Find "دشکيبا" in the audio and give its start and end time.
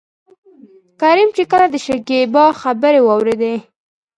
1.75-2.45